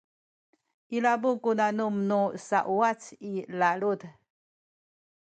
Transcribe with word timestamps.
ilabu 0.95 1.29
ku 1.43 1.51
nanum 1.59 1.95
nu 2.09 2.19
sauwac 2.47 3.01
i 3.31 3.33
lalud 3.59 4.01